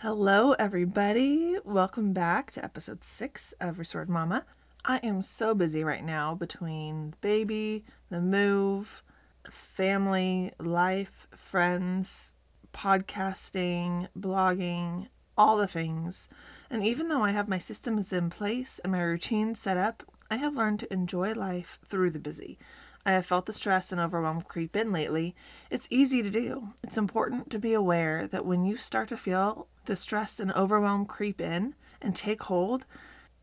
[0.00, 1.56] Hello, everybody.
[1.64, 4.44] Welcome back to episode six of Restored Mama.
[4.84, 9.02] I am so busy right now between the baby, the move,
[9.50, 12.34] family, life, friends,
[12.74, 16.28] podcasting, blogging, all the things.
[16.68, 20.36] And even though I have my systems in place and my routine set up, I
[20.36, 22.58] have learned to enjoy life through the busy.
[23.06, 25.36] I have felt the stress and overwhelm creep in lately.
[25.70, 26.70] It's easy to do.
[26.82, 31.06] It's important to be aware that when you start to feel the stress and overwhelm
[31.06, 32.84] creep in and take hold,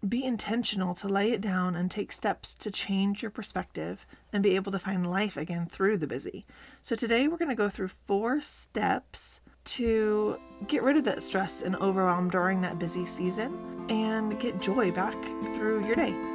[0.07, 4.57] be intentional to lay it down and take steps to change your perspective and be
[4.57, 6.43] able to find life again through the busy.
[6.81, 10.37] So, today we're going to go through four steps to
[10.67, 15.15] get rid of that stress and overwhelm during that busy season and get joy back
[15.55, 16.32] through your day.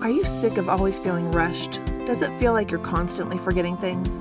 [0.00, 1.80] Are you sick of always feeling rushed?
[2.06, 4.20] Does it feel like you're constantly forgetting things?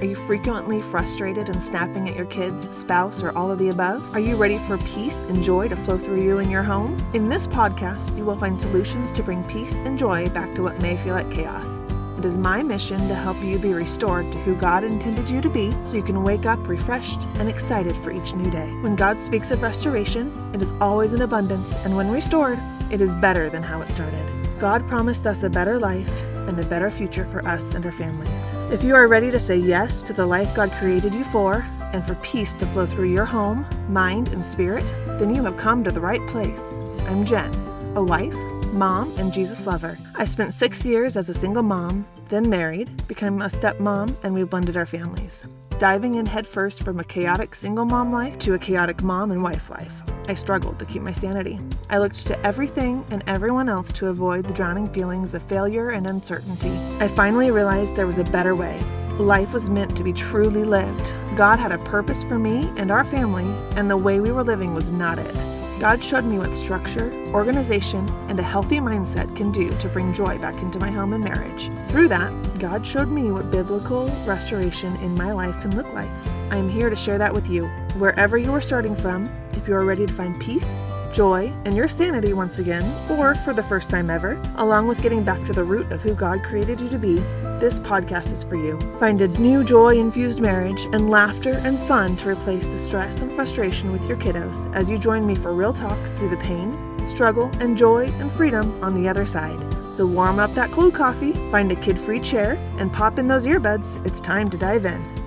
[0.00, 4.02] Are you frequently frustrated and snapping at your kids, spouse, or all of the above?
[4.14, 6.96] Are you ready for peace and joy to flow through you and your home?
[7.12, 10.80] In this podcast, you will find solutions to bring peace and joy back to what
[10.80, 11.82] may feel like chaos.
[12.16, 15.50] It is my mission to help you be restored to who God intended you to
[15.50, 18.70] be so you can wake up refreshed and excited for each new day.
[18.80, 22.58] When God speaks of restoration, it is always in abundance, and when restored,
[22.90, 24.37] it is better than how it started.
[24.58, 28.50] God promised us a better life and a better future for us and our families.
[28.72, 32.04] If you are ready to say yes to the life God created you for and
[32.04, 34.84] for peace to flow through your home, mind, and spirit,
[35.18, 36.78] then you have come to the right place.
[37.06, 37.54] I'm Jen,
[37.94, 38.34] a wife,
[38.72, 39.96] mom, and Jesus lover.
[40.16, 44.42] I spent six years as a single mom, then married, became a stepmom, and we
[44.42, 45.46] blended our families.
[45.78, 49.70] Diving in headfirst from a chaotic single mom life to a chaotic mom and wife
[49.70, 50.02] life.
[50.28, 51.58] I struggled to keep my sanity.
[51.88, 56.06] I looked to everything and everyone else to avoid the drowning feelings of failure and
[56.06, 56.70] uncertainty.
[57.00, 58.78] I finally realized there was a better way.
[59.18, 61.14] Life was meant to be truly lived.
[61.34, 64.74] God had a purpose for me and our family, and the way we were living
[64.74, 65.46] was not it.
[65.80, 70.36] God showed me what structure, organization, and a healthy mindset can do to bring joy
[70.38, 71.70] back into my home and marriage.
[71.88, 76.10] Through that, God showed me what biblical restoration in my life can look like.
[76.50, 77.66] I am here to share that with you.
[77.96, 81.88] Wherever you are starting from, if you are ready to find peace, joy, and your
[81.88, 85.64] sanity once again, or for the first time ever, along with getting back to the
[85.64, 87.16] root of who God created you to be,
[87.58, 88.78] this podcast is for you.
[89.00, 93.32] Find a new joy infused marriage and laughter and fun to replace the stress and
[93.32, 96.72] frustration with your kiddos as you join me for real talk through the pain,
[97.08, 99.58] struggle, and joy and freedom on the other side.
[99.92, 103.46] So warm up that cold coffee, find a kid free chair, and pop in those
[103.46, 104.04] earbuds.
[104.06, 105.17] It's time to dive in.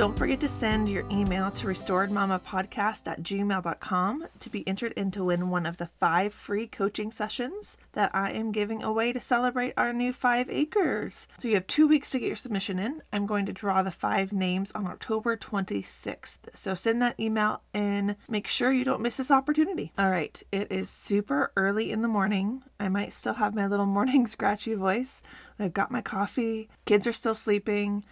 [0.00, 5.24] Don't forget to send your email to restoredmamapodcast at gmail.com to be entered in to
[5.24, 9.74] win one of the five free coaching sessions that I am giving away to celebrate
[9.76, 11.28] our new five acres.
[11.38, 13.02] So you have two weeks to get your submission in.
[13.12, 16.38] I'm going to draw the five names on October 26th.
[16.54, 19.92] So send that email and make sure you don't miss this opportunity.
[19.98, 22.62] All right, it is super early in the morning.
[22.80, 25.20] I might still have my little morning scratchy voice.
[25.58, 28.02] I've got my coffee, kids are still sleeping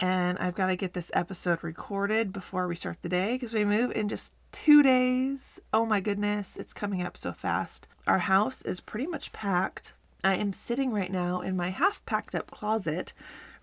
[0.00, 3.64] and I've got to get this episode recorded before we start the day because we
[3.64, 5.60] move in just two days.
[5.72, 7.88] Oh my goodness, it's coming up so fast.
[8.06, 9.94] Our house is pretty much packed.
[10.22, 13.12] I am sitting right now in my half packed up closet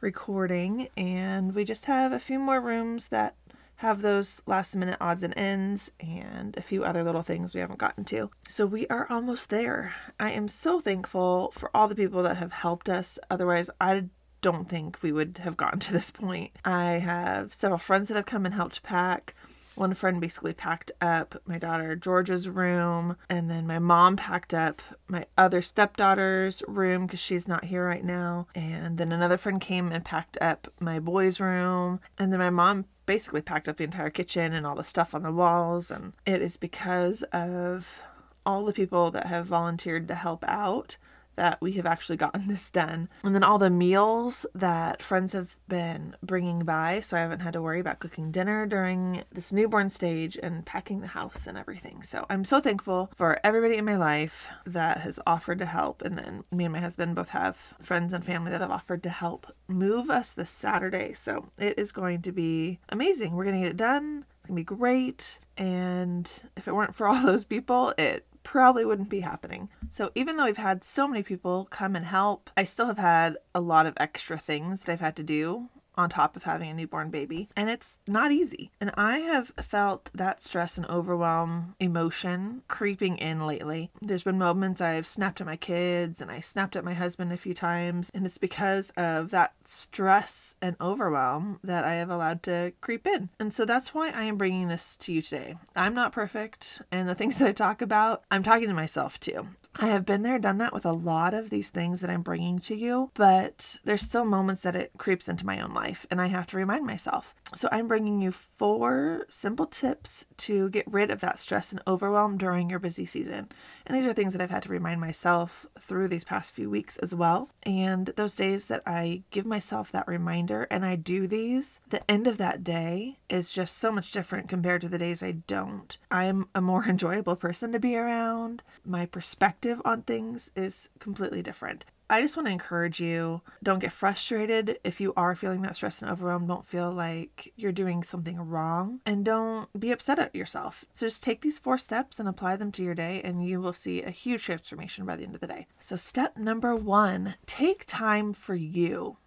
[0.01, 3.35] recording, and we just have a few more rooms that
[3.77, 7.79] have those last minute odds and ends and a few other little things we haven't
[7.79, 8.29] gotten to.
[8.47, 9.93] So we are almost there.
[10.19, 13.19] I am so thankful for all the people that have helped us.
[13.29, 14.05] Otherwise, I
[14.43, 16.51] don't think we would have gotten to this point.
[16.63, 19.33] I have several friends that have come and helped pack.
[19.75, 24.83] One friend basically packed up my daughter Georgia's room, and then my mom packed up
[25.07, 28.45] my other stepdaughter's room because she's not here right now.
[28.53, 32.85] And then another friend came and packed up my boy's room, and then my mom
[33.07, 35.89] basically packed up the entire kitchen and all the stuff on the walls.
[35.89, 38.01] And it is because of
[38.45, 40.97] all the people that have volunteered to help out
[41.35, 43.09] that we have actually gotten this done.
[43.23, 47.53] And then all the meals that friends have been bringing by, so I haven't had
[47.53, 52.03] to worry about cooking dinner during this newborn stage and packing the house and everything.
[52.03, 56.01] So I'm so thankful for everybody in my life that has offered to help.
[56.01, 59.09] And then me and my husband both have friends and family that have offered to
[59.09, 61.13] help move us this Saturday.
[61.13, 63.35] So it is going to be amazing.
[63.35, 64.25] We're going to get it done.
[64.39, 65.39] It's going to be great.
[65.57, 69.69] And if it weren't for all those people, it probably wouldn't be happening.
[69.89, 73.37] So even though we've had so many people come and help, I still have had
[73.55, 76.73] a lot of extra things that I've had to do on top of having a
[76.73, 78.71] newborn baby, and it's not easy.
[78.79, 83.91] And I have felt that stress and overwhelm emotion creeping in lately.
[84.01, 87.37] There's been moments I've snapped at my kids and I snapped at my husband a
[87.37, 92.73] few times, and it's because of that stress and overwhelm that I have allowed to
[92.81, 93.29] creep in.
[93.39, 95.55] And so that's why I am bringing this to you today.
[95.75, 99.47] I'm not perfect, and the things that I talk about, I'm talking to myself too.
[99.75, 102.59] I have been there, done that with a lot of these things that I'm bringing
[102.59, 106.27] to you, but there's still moments that it creeps into my own life and I
[106.27, 107.33] have to remind myself.
[107.55, 112.37] So I'm bringing you four simple tips to get rid of that stress and overwhelm
[112.37, 113.49] during your busy season.
[113.85, 116.97] And these are things that I've had to remind myself through these past few weeks
[116.97, 117.49] as well.
[117.63, 122.27] And those days that I give myself that reminder and I do these, the end
[122.27, 125.97] of that day is just so much different compared to the days I don't.
[126.11, 128.61] I'm a more enjoyable person to be around.
[128.85, 131.85] My perspective perspective on things is completely different.
[132.09, 136.01] I just want to encourage you don't get frustrated if you are feeling that stress
[136.01, 140.85] and overwhelmed, Don't feel like you're doing something wrong and don't be upset at yourself.
[140.93, 143.73] So just take these four steps and apply them to your day, and you will
[143.73, 145.65] see a huge transformation by the end of the day.
[145.79, 149.17] So, step number one take time for you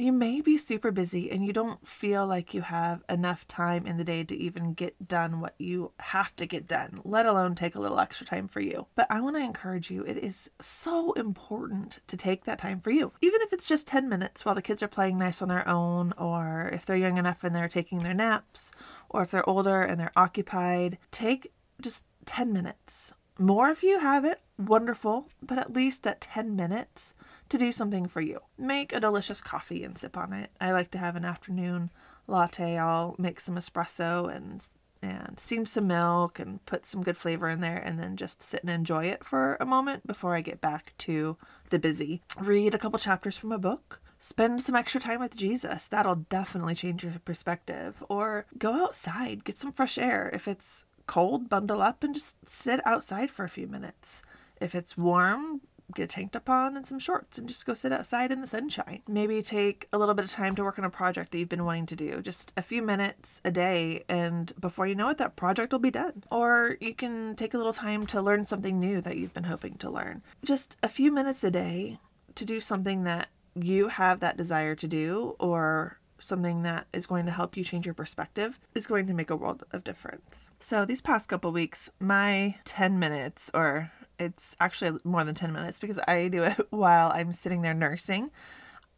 [0.00, 3.96] you may be super busy and you don't feel like you have enough time in
[3.96, 7.74] the day to even get done what you have to get done, let alone take
[7.74, 8.86] a little extra time for you.
[8.94, 12.90] But I want to encourage you, it is so important to take that time for
[12.90, 13.12] you.
[13.20, 16.12] Even if it's just 10 minutes while the kids are playing nice on their own,
[16.16, 18.72] or if they're young enough and they're taking their naps,
[19.08, 23.14] or if they're older and they're occupied, take just 10 minutes.
[23.40, 27.14] More if you have it, wonderful, but at least that 10 minutes
[27.48, 28.40] to do something for you.
[28.58, 30.50] Make a delicious coffee and sip on it.
[30.60, 31.90] I like to have an afternoon
[32.26, 32.76] latte.
[32.76, 34.66] I'll make some espresso and
[35.02, 38.60] and steam some milk and put some good flavor in there and then just sit
[38.62, 41.38] and enjoy it for a moment before I get back to
[41.70, 42.20] the busy.
[42.38, 44.02] Read a couple chapters from a book.
[44.18, 45.86] Spend some extra time with Jesus.
[45.86, 48.04] That'll definitely change your perspective.
[48.10, 50.28] Or go outside, get some fresh air.
[50.34, 54.22] If it's cold, bundle up and just sit outside for a few minutes.
[54.60, 55.60] If it's warm,
[55.92, 58.46] get a tank top on and some shorts and just go sit outside in the
[58.46, 59.02] sunshine.
[59.08, 61.64] Maybe take a little bit of time to work on a project that you've been
[61.64, 65.34] wanting to do, just a few minutes a day, and before you know it, that
[65.34, 66.22] project will be done.
[66.30, 69.74] Or you can take a little time to learn something new that you've been hoping
[69.78, 70.22] to learn.
[70.44, 71.98] Just a few minutes a day
[72.36, 77.26] to do something that you have that desire to do or something that is going
[77.26, 80.52] to help you change your perspective is going to make a world of difference.
[80.58, 85.78] So, these past couple weeks, my 10 minutes or it's actually more than 10 minutes
[85.78, 88.30] because I do it while I'm sitting there nursing.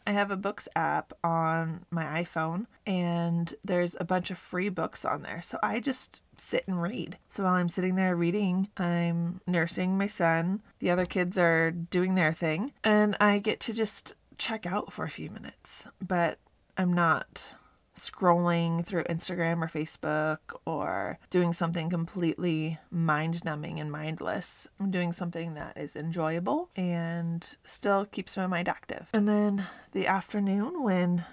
[0.07, 5.05] I have a books app on my iPhone and there's a bunch of free books
[5.05, 5.41] on there.
[5.43, 7.19] So I just sit and read.
[7.29, 10.61] So while I'm sitting there reading, I'm nursing my son.
[10.81, 15.05] The other kids are doing their thing and I get to just check out for
[15.05, 15.87] a few minutes.
[16.05, 16.39] But
[16.77, 17.55] I'm not
[17.97, 24.67] scrolling through Instagram or Facebook or doing something completely mind numbing and mindless.
[24.81, 29.09] I'm doing something that is enjoyable and still keeps my mind active.
[29.13, 31.25] And then the afternoon, when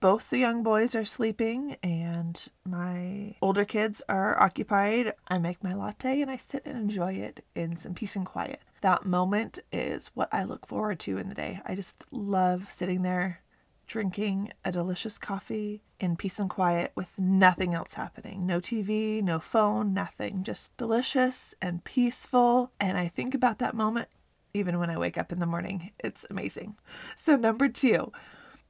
[0.00, 5.74] both the young boys are sleeping and my older kids are occupied, I make my
[5.74, 8.60] latte and I sit and enjoy it in some peace and quiet.
[8.82, 11.60] That moment is what I look forward to in the day.
[11.64, 13.40] I just love sitting there
[13.86, 18.46] drinking a delicious coffee in peace and quiet with nothing else happening.
[18.46, 20.44] No TV, no phone, nothing.
[20.44, 22.72] Just delicious and peaceful.
[22.80, 24.08] And I think about that moment
[24.54, 25.90] even when I wake up in the morning.
[25.98, 26.76] It's amazing.
[27.16, 28.12] So, number two,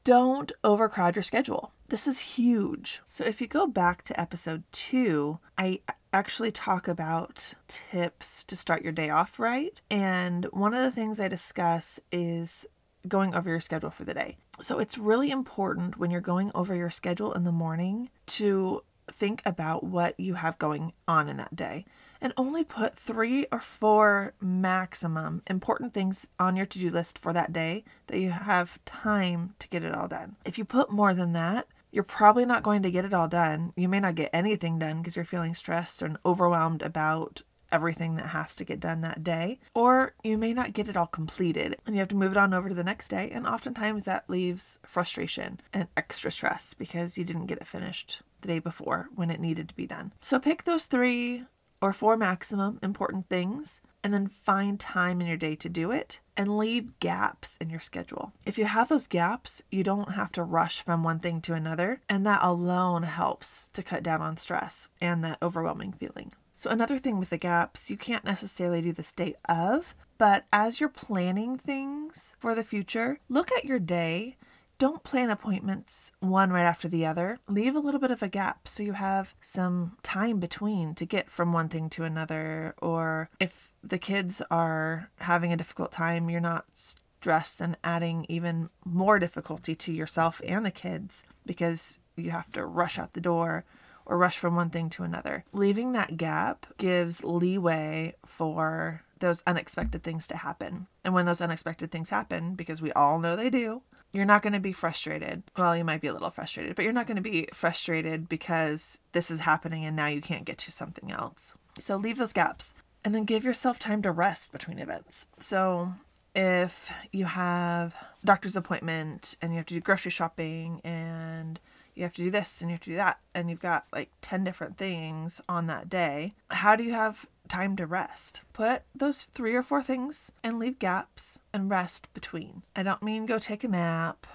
[0.03, 1.73] don't overcrowd your schedule.
[1.89, 3.03] This is huge.
[3.09, 5.81] So, if you go back to episode two, I
[6.13, 9.81] actually talk about tips to start your day off right.
[9.91, 12.67] And one of the things I discuss is
[13.07, 14.37] going over your schedule for the day.
[14.61, 19.43] So it's really important when you're going over your schedule in the morning to think
[19.45, 21.85] about what you have going on in that day
[22.21, 27.35] and only put three or four maximum important things on your to do list for
[27.35, 30.37] that day that you have time to get it all done.
[30.45, 33.73] If you put more than that, you're probably not going to get it all done.
[33.77, 37.43] You may not get anything done because you're feeling stressed and overwhelmed about
[37.75, 41.07] everything that has to get done that day, or you may not get it all
[41.07, 43.31] completed and you have to move it on over to the next day.
[43.33, 48.49] And oftentimes that leaves frustration and extra stress because you didn't get it finished the
[48.49, 50.13] day before when it needed to be done.
[50.21, 51.45] So pick those three
[51.81, 56.21] or four maximum important things and then find time in your day to do it
[56.37, 58.33] and leave gaps in your schedule.
[58.45, 62.01] If you have those gaps, you don't have to rush from one thing to another,
[62.09, 66.33] and that alone helps to cut down on stress and that overwhelming feeling.
[66.57, 70.79] So, another thing with the gaps, you can't necessarily do this day of, but as
[70.79, 74.37] you're planning things for the future, look at your day
[74.79, 77.39] don't plan appointments one right after the other.
[77.49, 81.31] Leave a little bit of a gap so you have some time between to get
[81.31, 82.75] from one thing to another.
[82.83, 88.69] Or if the kids are having a difficult time, you're not stressed and adding even
[88.85, 93.65] more difficulty to yourself and the kids because you have to rush out the door
[94.07, 95.45] or rush from one thing to another.
[95.53, 100.87] Leaving that gap gives leeway for those unexpected things to happen.
[101.05, 103.83] And when those unexpected things happen, because we all know they do,
[104.13, 105.43] you're not going to be frustrated.
[105.57, 108.99] Well, you might be a little frustrated, but you're not going to be frustrated because
[109.13, 111.55] this is happening and now you can't get to something else.
[111.81, 115.27] So leave those gaps and then give yourself time to rest between events.
[115.39, 115.95] So
[116.35, 117.95] if you have
[118.25, 121.59] doctor's appointment and you have to do grocery shopping and
[121.95, 124.11] you have to do this and you have to do that and you've got like
[124.23, 126.35] 10 different things on that day.
[126.51, 128.41] How do you have time to rest?
[128.53, 132.63] Put those three or four things and leave gaps and rest between.
[132.75, 134.27] I don't mean go take a nap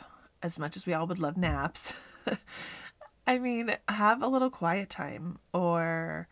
[0.41, 1.93] as much as we all would love naps.
[3.27, 6.27] I mean have a little quiet time or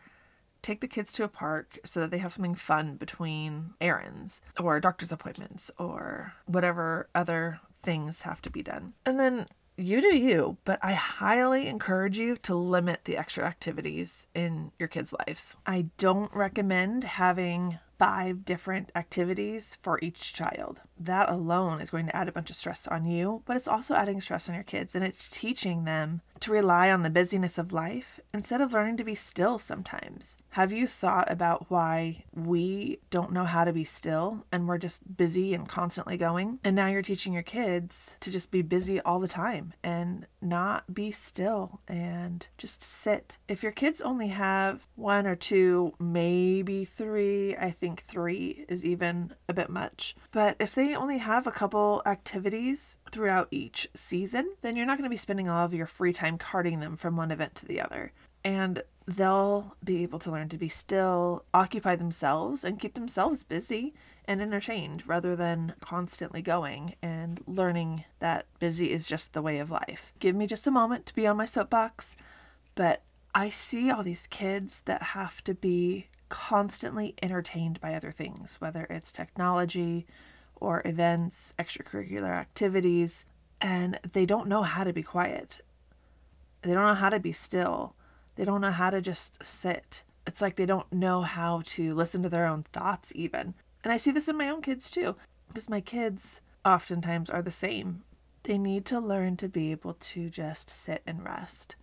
[0.62, 4.80] take the kids to a park so that they have something fun between errands or
[4.80, 8.94] doctor's appointments or whatever other things have to be done.
[9.06, 9.46] And then
[9.78, 14.88] you do you, but I highly encourage you to limit the extra activities in your
[14.88, 15.56] kids' lives.
[15.66, 20.80] I don't recommend having five different activities for each child.
[20.98, 23.94] That alone is going to add a bunch of stress on you, but it's also
[23.94, 27.72] adding stress on your kids and it's teaching them to rely on the busyness of
[27.72, 30.36] life instead of learning to be still sometimes.
[30.50, 35.16] Have you thought about why we don't know how to be still and we're just
[35.16, 36.58] busy and constantly going?
[36.64, 40.94] And now you're teaching your kids to just be busy all the time and not
[40.94, 43.36] be still and just sit.
[43.48, 49.34] If your kids only have one or two, maybe three, I think three is even
[49.48, 50.14] a bit much.
[50.32, 55.04] But if they only have a couple activities throughout each season, then you're not going
[55.04, 57.78] to be spending all of your free time carting them from one event to the
[57.78, 58.10] other.
[58.42, 63.92] And they'll be able to learn to be still, occupy themselves, and keep themselves busy
[64.24, 69.70] and entertained rather than constantly going and learning that busy is just the way of
[69.70, 70.14] life.
[70.20, 72.16] Give me just a moment to be on my soapbox,
[72.74, 73.02] but
[73.34, 78.86] I see all these kids that have to be constantly entertained by other things, whether
[78.88, 80.06] it's technology
[80.60, 83.24] or events, extracurricular activities,
[83.60, 85.60] and they don't know how to be quiet.
[86.62, 87.94] They don't know how to be still.
[88.36, 90.02] They don't know how to just sit.
[90.26, 93.54] It's like they don't know how to listen to their own thoughts, even.
[93.82, 95.16] And I see this in my own kids too,
[95.48, 98.02] because my kids oftentimes are the same.
[98.42, 101.76] They need to learn to be able to just sit and rest.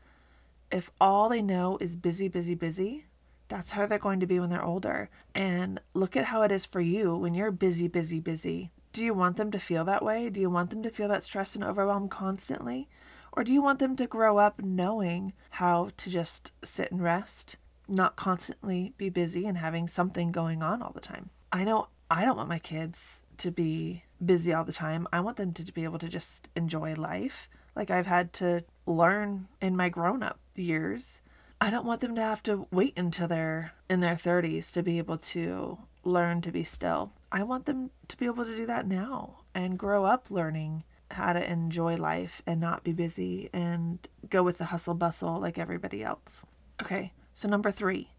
[0.72, 3.06] If all they know is busy, busy, busy,
[3.48, 5.10] that's how they're going to be when they're older.
[5.34, 8.72] And look at how it is for you when you're busy, busy, busy.
[8.94, 10.30] Do you want them to feel that way?
[10.30, 12.88] Do you want them to feel that stress and overwhelm constantly?
[13.34, 17.58] Or do you want them to grow up knowing how to just sit and rest,
[17.88, 21.30] not constantly be busy and having something going on all the time?
[21.52, 25.08] I know I don't want my kids to be busy all the time.
[25.12, 29.48] I want them to be able to just enjoy life like I've had to learn
[29.62, 31.22] in my grown up years
[31.62, 34.98] I don't want them to have to wait until they're in their 30s to be
[34.98, 37.14] able to learn to be still.
[37.32, 41.34] I want them to be able to do that now and grow up learning how
[41.34, 46.04] to enjoy life and not be busy and go with the hustle bustle like everybody
[46.04, 46.44] else.
[46.82, 48.12] Okay, so number three,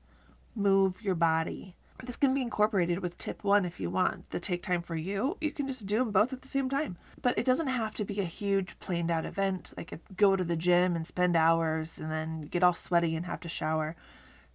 [0.54, 1.76] move your body.
[2.02, 4.30] This can be incorporated with tip one if you want.
[4.30, 6.98] The take time for you, you can just do them both at the same time.
[7.22, 10.56] But it doesn't have to be a huge planned out event, like go to the
[10.56, 13.96] gym and spend hours and then get all sweaty and have to shower.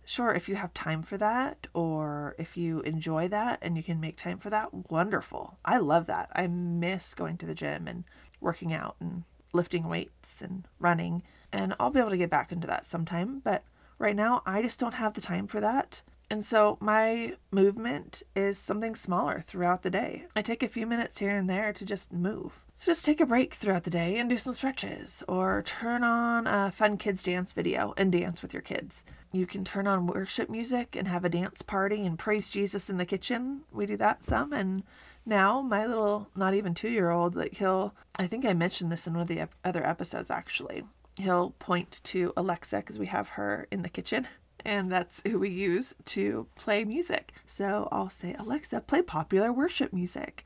[0.05, 3.99] Sure, if you have time for that or if you enjoy that and you can
[3.99, 5.57] make time for that, wonderful.
[5.63, 6.29] I love that.
[6.33, 8.03] I miss going to the gym and
[8.39, 11.23] working out and lifting weights and running.
[11.51, 13.39] And I'll be able to get back into that sometime.
[13.39, 13.63] But
[13.99, 16.01] right now, I just don't have the time for that.
[16.31, 20.27] And so my movement is something smaller throughout the day.
[20.33, 22.65] I take a few minutes here and there to just move.
[22.77, 26.47] So just take a break throughout the day and do some stretches or turn on
[26.47, 29.03] a fun kids dance video and dance with your kids.
[29.33, 32.95] You can turn on worship music and have a dance party and praise Jesus in
[32.95, 33.63] the kitchen.
[33.69, 34.83] We do that some and
[35.25, 39.23] now my little not even 2-year-old like he'll I think I mentioned this in one
[39.23, 40.83] of the other episodes actually.
[41.19, 44.29] He'll point to Alexa cuz we have her in the kitchen
[44.65, 47.33] and that's who we use to play music.
[47.45, 50.45] So I'll say, Alexa, play popular worship music.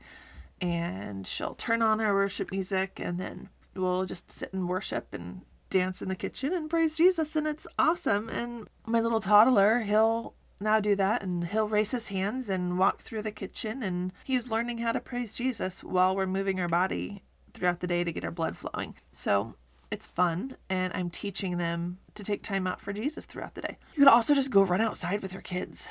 [0.60, 5.42] And she'll turn on our worship music, and then we'll just sit and worship and
[5.68, 7.36] dance in the kitchen and praise Jesus.
[7.36, 8.28] And it's awesome.
[8.28, 13.02] And my little toddler, he'll now do that and he'll raise his hands and walk
[13.02, 17.22] through the kitchen and he's learning how to praise Jesus while we're moving our body
[17.52, 18.94] throughout the day to get our blood flowing.
[19.10, 19.54] So
[19.90, 23.78] it's fun, and I'm teaching them to take time out for Jesus throughout the day.
[23.94, 25.90] You could also just go run outside with your kids,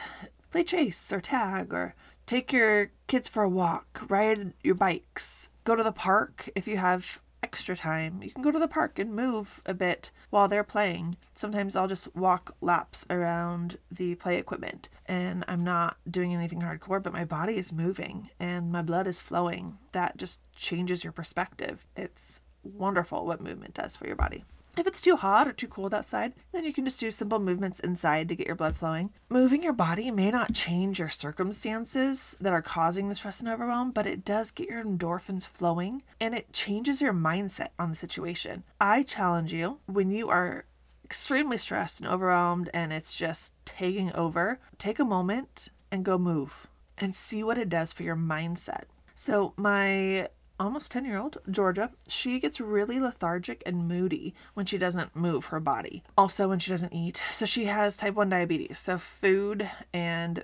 [0.51, 5.75] play chase or tag, or take your kids for a walk, ride your bikes, go
[5.75, 8.23] to the park if you have extra time.
[8.23, 11.15] You can go to the park and move a bit while they're playing.
[11.35, 17.03] Sometimes I'll just walk laps around the play equipment and I'm not doing anything hardcore,
[17.03, 19.77] but my body is moving and my blood is flowing.
[19.91, 21.85] That just changes your perspective.
[21.95, 24.43] It's wonderful what movement does for your body.
[24.77, 27.79] If it's too hot or too cold outside, then you can just do simple movements
[27.79, 29.11] inside to get your blood flowing.
[29.29, 33.91] Moving your body may not change your circumstances that are causing the stress and overwhelm,
[33.91, 38.63] but it does get your endorphins flowing and it changes your mindset on the situation.
[38.81, 40.65] I challenge you when you are
[41.05, 46.67] extremely stressed and overwhelmed and it's just taking over, take a moment and go move
[46.97, 48.83] and see what it does for your mindset.
[49.13, 50.27] So, my
[50.59, 55.45] almost 10 year old, Georgia, she gets really lethargic and moody when she doesn't move
[55.45, 56.03] her body.
[56.17, 57.21] Also, when she doesn't eat.
[57.31, 58.79] So, she has type 1 diabetes.
[58.79, 60.43] So, food and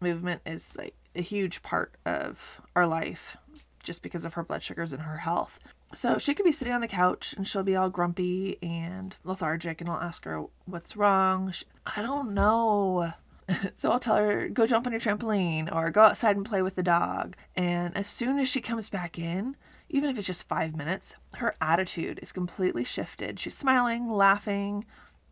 [0.00, 3.36] movement is like a huge part of our life
[3.82, 5.58] just because of her blood sugars and her health.
[5.94, 9.80] So, she could be sitting on the couch and she'll be all grumpy and lethargic,
[9.80, 11.52] and I'll ask her, What's wrong?
[11.52, 13.12] She, I don't know.
[13.74, 16.74] so I'll tell her, go jump on your trampoline or go outside and play with
[16.74, 17.36] the dog.
[17.56, 19.56] And as soon as she comes back in,
[19.88, 23.38] even if it's just five minutes, her attitude is completely shifted.
[23.38, 24.86] She's smiling, laughing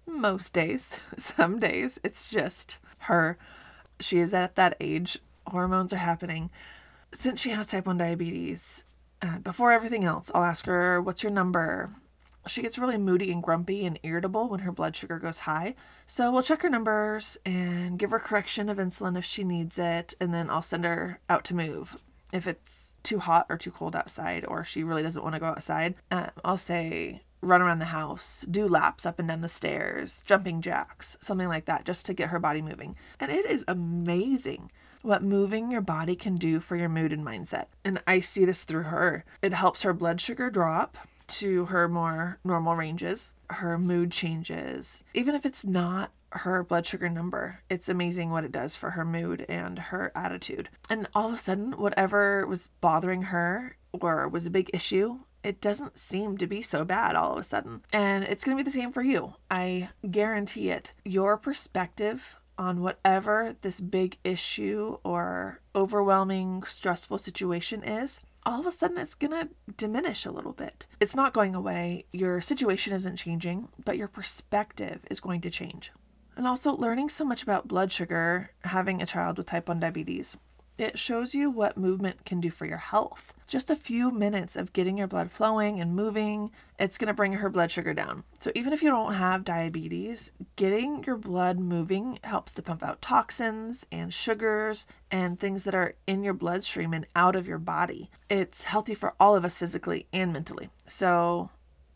[0.06, 0.98] most days.
[1.16, 3.38] Some days it's just her.
[4.00, 6.50] She is at that age, hormones are happening.
[7.12, 8.84] Since she has type 1 diabetes,
[9.22, 11.90] uh, before everything else, I'll ask her, What's your number?
[12.46, 15.74] She gets really moody and grumpy and irritable when her blood sugar goes high.
[16.06, 20.14] So we'll check her numbers and give her correction of insulin if she needs it,
[20.20, 22.00] and then I'll send her out to move.
[22.32, 25.46] If it's too hot or too cold outside, or she really doesn't want to go
[25.46, 30.22] outside, um, I'll say run around the house, do laps up and down the stairs,
[30.26, 32.96] jumping jacks, something like that, just to get her body moving.
[33.18, 34.70] And it is amazing
[35.02, 37.66] what moving your body can do for your mood and mindset.
[37.84, 39.24] And I see this through her.
[39.40, 40.98] It helps her blood sugar drop
[41.30, 43.32] to her more normal ranges.
[43.48, 45.02] Her mood changes.
[45.14, 49.04] Even if it's not her blood sugar number, it's amazing what it does for her
[49.04, 50.68] mood and her attitude.
[50.88, 55.60] And all of a sudden, whatever was bothering her or was a big issue, it
[55.60, 57.82] doesn't seem to be so bad all of a sudden.
[57.92, 59.34] And it's going to be the same for you.
[59.50, 60.92] I guarantee it.
[61.04, 68.72] Your perspective on whatever this big issue or overwhelming, stressful situation is all of a
[68.72, 70.86] sudden it's going to diminish a little bit.
[71.00, 72.06] It's not going away.
[72.12, 75.92] Your situation isn't changing, but your perspective is going to change.
[76.36, 80.38] And also, learning so much about blood sugar, having a child with type 1 diabetes,
[80.80, 83.34] it shows you what movement can do for your health.
[83.46, 87.34] Just a few minutes of getting your blood flowing and moving, it's going to bring
[87.34, 88.24] her blood sugar down.
[88.38, 93.02] So, even if you don't have diabetes, getting your blood moving helps to pump out
[93.02, 98.08] toxins and sugars and things that are in your bloodstream and out of your body.
[98.30, 100.70] It's healthy for all of us physically and mentally.
[100.86, 101.50] So,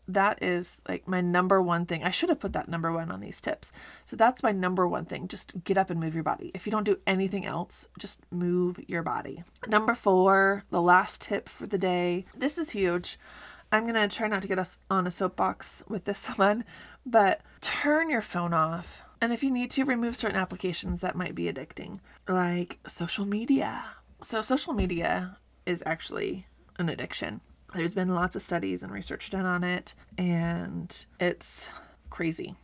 [0.07, 2.03] that is like my number one thing.
[2.03, 3.71] I should have put that number one on these tips.
[4.03, 5.27] So that's my number one thing.
[5.27, 6.51] Just get up and move your body.
[6.53, 9.43] If you don't do anything else, just move your body.
[9.67, 12.25] Number four, the last tip for the day.
[12.35, 13.17] This is huge.
[13.71, 16.63] I'm going to try not to get us on a soapbox with this one,
[17.05, 19.01] but turn your phone off.
[19.21, 23.83] And if you need to, remove certain applications that might be addicting, like social media.
[24.21, 27.41] So, social media is actually an addiction.
[27.75, 31.69] There's been lots of studies and research done on it, and it's
[32.09, 32.55] crazy.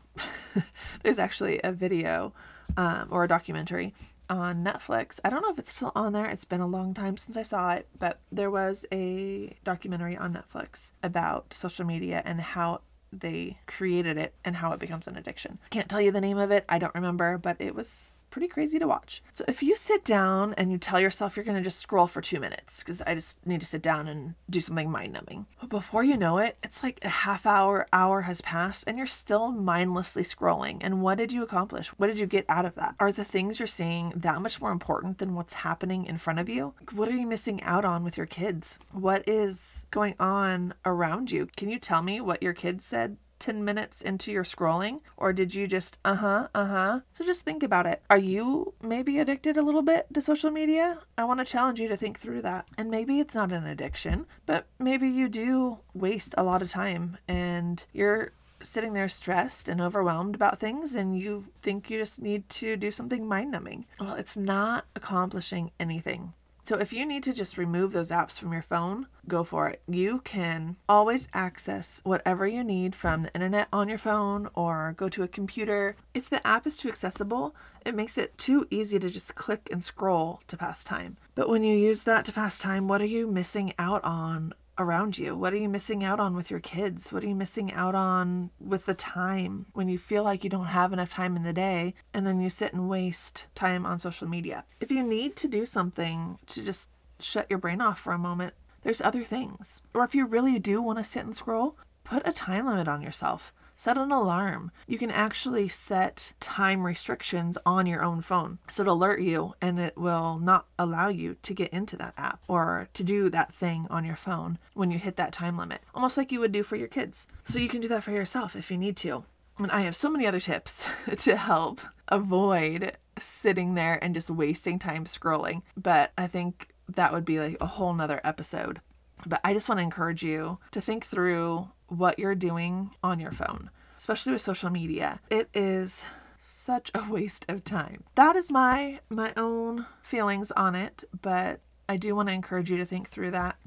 [1.03, 2.31] There's actually a video
[2.77, 3.93] um, or a documentary
[4.29, 5.19] on Netflix.
[5.25, 6.27] I don't know if it's still on there.
[6.27, 10.33] It's been a long time since I saw it, but there was a documentary on
[10.33, 12.79] Netflix about social media and how
[13.11, 15.59] they created it and how it becomes an addiction.
[15.71, 16.63] Can't tell you the name of it.
[16.69, 19.21] I don't remember, but it was pretty crazy to watch.
[19.33, 22.21] So if you sit down and you tell yourself you're going to just scroll for
[22.21, 25.69] two minutes, because I just need to sit down and do something mind numbing, but
[25.69, 29.51] before you know it, it's like a half hour, hour has passed, and you're still
[29.51, 30.79] mindlessly scrolling.
[30.81, 31.89] And what did you accomplish?
[31.89, 32.95] What did you get out of that?
[32.99, 36.49] Are the things you're seeing that much more important than what's happening in front of
[36.49, 36.73] you?
[36.93, 38.79] What are you missing out on with your kids?
[38.91, 41.47] What is going on around you?
[41.57, 45.01] Can you tell me what your kids said 10 minutes into your scrolling?
[45.17, 46.99] Or did you just, uh huh, uh huh?
[47.11, 48.01] So just think about it.
[48.09, 50.99] Are you maybe addicted a little bit to social media?
[51.17, 52.67] I want to challenge you to think through that.
[52.77, 57.17] And maybe it's not an addiction, but maybe you do waste a lot of time
[57.27, 58.31] and you're
[58.63, 62.91] sitting there stressed and overwhelmed about things and you think you just need to do
[62.91, 63.85] something mind numbing.
[63.99, 66.33] Well, it's not accomplishing anything.
[66.63, 69.81] So if you need to just remove those apps from your phone, go for it.
[69.87, 75.09] You can always access whatever you need from the internet on your phone or go
[75.09, 75.95] to a computer.
[76.13, 79.83] If the app is too accessible, it makes it too easy to just click and
[79.83, 81.17] scroll to pass time.
[81.33, 85.17] But when you use that to pass time, what are you missing out on around
[85.17, 85.35] you?
[85.35, 87.13] What are you missing out on with your kids?
[87.13, 90.65] What are you missing out on with the time when you feel like you don't
[90.65, 94.27] have enough time in the day and then you sit and waste time on social
[94.27, 94.65] media?
[94.79, 96.89] If you need to do something to just
[97.19, 99.81] shut your brain off for a moment, there's other things.
[99.93, 103.01] Or if you really do want to sit and scroll, put a time limit on
[103.01, 104.69] yourself set an alarm.
[104.85, 108.59] You can actually set time restrictions on your own phone.
[108.69, 112.43] So it'll alert you and it will not allow you to get into that app
[112.47, 116.15] or to do that thing on your phone when you hit that time limit, almost
[116.15, 117.25] like you would do for your kids.
[117.43, 119.23] So you can do that for yourself if you need to.
[119.57, 124.77] And I have so many other tips to help avoid sitting there and just wasting
[124.77, 125.63] time scrolling.
[125.75, 128.79] But I think that would be like a whole nother episode.
[129.25, 133.31] But I just want to encourage you to think through what you're doing on your
[133.31, 135.19] phone, especially with social media.
[135.29, 136.03] It is
[136.37, 138.03] such a waste of time.
[138.15, 142.77] That is my my own feelings on it, but I do want to encourage you
[142.77, 143.57] to think through that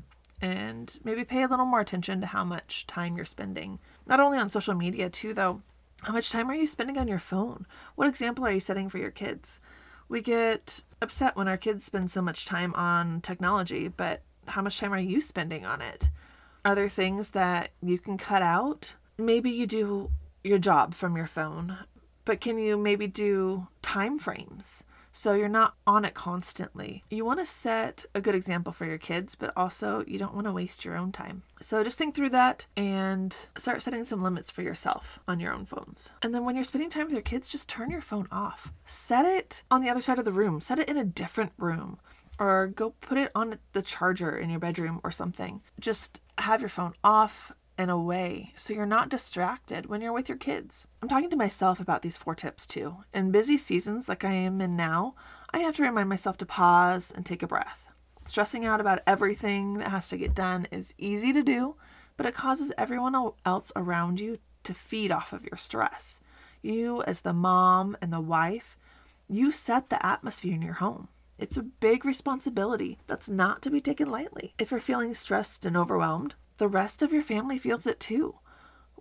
[0.41, 3.79] and maybe pay a little more attention to how much time you're spending.
[4.07, 5.63] Not only on social media too though.
[6.03, 7.67] How much time are you spending on your phone?
[7.95, 9.59] What example are you setting for your kids?
[10.09, 14.79] We get upset when our kids spend so much time on technology, but how much
[14.79, 16.09] time are you spending on it?
[16.65, 18.95] Are there things that you can cut out?
[19.19, 20.11] Maybe you do
[20.43, 21.79] your job from your phone,
[22.25, 24.85] but can you maybe do time frames?
[25.17, 27.05] So you're not on it constantly.
[27.09, 30.49] You want to set a good example for your kids, but also you don't want
[30.49, 31.45] to waste your own time.
[31.61, 35.67] So just think through that and start setting some limits for yourself on your own
[35.67, 36.11] phones.
[36.21, 38.73] And then when you're spending time with your kids, just turn your phone off.
[38.87, 42.01] Set it on the other side of the room, set it in a different room
[42.39, 45.63] or go put it on the charger in your bedroom or something.
[45.81, 50.39] Just have your phone off and away so you're not distracted when you're with your
[50.39, 50.87] kids.
[51.03, 52.97] I'm talking to myself about these four tips too.
[53.13, 55.15] In busy seasons like I am in now,
[55.53, 57.89] I have to remind myself to pause and take a breath.
[58.27, 61.77] Stressing out about everything that has to get done is easy to do,
[62.17, 66.21] but it causes everyone else around you to feed off of your stress.
[66.63, 68.79] You, as the mom and the wife,
[69.29, 71.09] you set the atmosphere in your home.
[71.39, 74.55] It's a big responsibility that's not to be taken lightly.
[74.59, 78.37] If you're feeling stressed and overwhelmed, the rest of your family feels it too.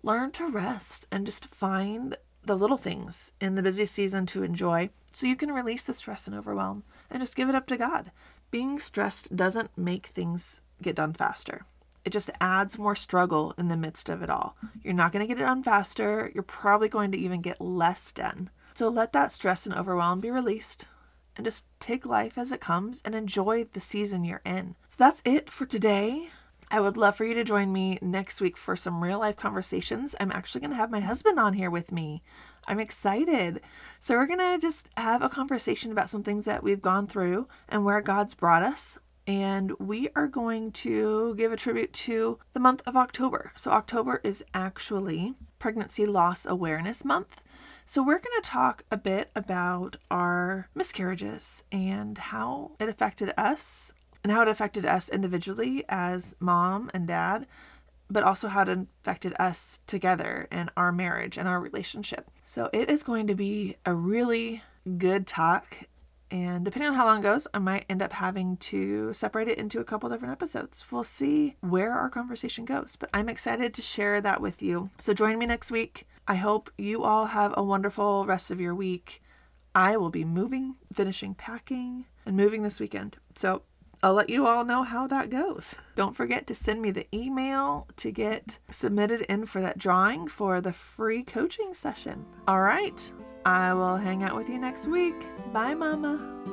[0.02, 4.90] Learn to rest and just find the little things in the busy season to enjoy
[5.14, 8.12] so you can release the stress and overwhelm and just give it up to God.
[8.52, 11.66] Being stressed doesn't make things get done faster.
[12.04, 14.58] It just adds more struggle in the midst of it all.
[14.82, 16.32] You're not going to get it done faster.
[16.34, 18.50] You're probably going to even get less done.
[18.74, 20.88] So let that stress and overwhelm be released
[21.36, 24.76] and just take life as it comes and enjoy the season you're in.
[24.88, 26.30] So that's it for today.
[26.74, 30.16] I would love for you to join me next week for some real life conversations.
[30.20, 32.24] I'm actually going to have my husband on here with me.
[32.68, 33.62] I'm excited.
[34.00, 37.48] So, we're going to just have a conversation about some things that we've gone through
[37.70, 38.98] and where God's brought us.
[39.28, 43.52] And we are going to give a tribute to the month of October.
[43.56, 47.42] So, October is actually Pregnancy Loss Awareness Month.
[47.86, 53.94] So, we're going to talk a bit about our miscarriages and how it affected us
[54.24, 57.46] and how it affected us individually as mom and dad,
[58.10, 62.32] but also how it affected us together and our marriage and our relationship.
[62.42, 64.64] So, it is going to be a really
[64.98, 65.78] good talk.
[66.32, 69.60] And depending on how long it goes, I might end up having to separate it
[69.60, 70.86] into a couple different episodes.
[70.90, 74.90] We'll see where our conversation goes, but I'm excited to share that with you.
[75.00, 76.08] So join me next week.
[76.28, 79.22] I hope you all have a wonderful rest of your week.
[79.76, 83.18] I will be moving, finishing packing, and moving this weekend.
[83.36, 83.64] So
[84.02, 85.76] I'll let you all know how that goes.
[85.96, 90.62] Don't forget to send me the email to get submitted in for that drawing for
[90.62, 92.26] the free coaching session.
[92.48, 93.12] All right,
[93.46, 95.26] I will hang out with you next week.
[95.52, 96.53] Bye, Mama.